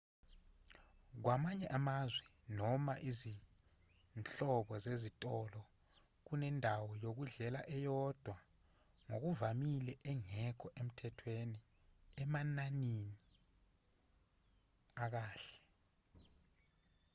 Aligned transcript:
kwamanye 1.23 1.67
amazwe 1.77 2.25
noma 2.57 2.93
izinhlobo 3.09 4.73
zezitolo 4.85 5.61
kunendawo 6.25 6.91
yokudlela 7.03 7.61
eyodwa 7.75 8.35
ngokuvamile 9.07 9.93
engekho 10.11 10.67
emthethweni 10.81 11.59
enamanani 12.21 12.95
akahle 15.03 15.55